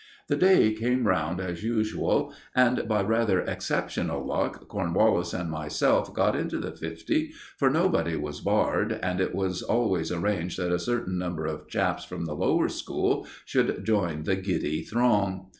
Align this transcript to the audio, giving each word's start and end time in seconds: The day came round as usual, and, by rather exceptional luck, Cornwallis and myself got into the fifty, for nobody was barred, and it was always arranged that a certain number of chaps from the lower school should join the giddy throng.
The 0.29 0.35
day 0.35 0.73
came 0.73 1.05
round 1.05 1.39
as 1.39 1.61
usual, 1.63 2.33
and, 2.55 2.87
by 2.87 3.03
rather 3.03 3.41
exceptional 3.41 4.25
luck, 4.25 4.67
Cornwallis 4.67 5.31
and 5.31 5.47
myself 5.51 6.11
got 6.11 6.35
into 6.35 6.57
the 6.57 6.71
fifty, 6.71 7.33
for 7.55 7.69
nobody 7.69 8.15
was 8.15 8.41
barred, 8.41 8.93
and 9.03 9.21
it 9.21 9.35
was 9.35 9.61
always 9.61 10.11
arranged 10.11 10.57
that 10.57 10.71
a 10.71 10.79
certain 10.79 11.19
number 11.19 11.45
of 11.45 11.67
chaps 11.67 12.03
from 12.03 12.25
the 12.25 12.33
lower 12.33 12.67
school 12.67 13.27
should 13.45 13.85
join 13.85 14.23
the 14.23 14.37
giddy 14.37 14.81
throng. 14.81 15.49